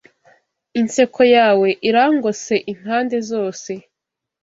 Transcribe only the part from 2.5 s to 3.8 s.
impande zose